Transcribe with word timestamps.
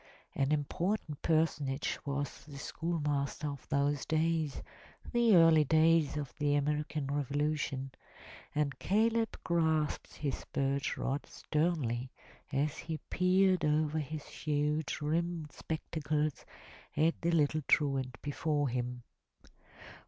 An 0.33 0.51
important 0.51 1.21
personage 1.21 1.99
was 2.05 2.43
the 2.45 2.57
schoolmaster 2.57 3.47
of 3.49 3.69
those 3.69 4.03
days— 4.03 4.63
the 5.13 5.35
early 5.35 5.63
days 5.63 6.17
of 6.17 6.33
the 6.39 6.55
American 6.55 7.05
Revolution,— 7.05 7.91
and 8.55 8.79
Caleb 8.79 9.37
grasped 9.43 10.15
his 10.15 10.43
birch 10.53 10.97
rod 10.97 11.27
sternly 11.27 12.09
as 12.51 12.79
he 12.79 12.97
peered 13.11 13.63
over 13.63 13.99
his 13.99 14.25
huge 14.25 15.01
rimmed 15.01 15.51
spectacles 15.51 16.45
at 16.97 17.21
the 17.21 17.29
little 17.29 17.61
truant 17.67 18.19
before 18.23 18.69
him. 18.69 19.03